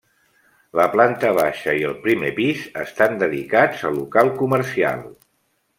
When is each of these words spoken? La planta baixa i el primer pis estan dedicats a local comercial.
La 0.79 0.85
planta 0.95 1.29
baixa 1.39 1.75
i 1.81 1.85
el 1.89 1.93
primer 2.07 2.33
pis 2.41 2.65
estan 2.85 3.15
dedicats 3.27 3.87
a 3.91 3.95
local 4.01 4.35
comercial. 4.43 5.11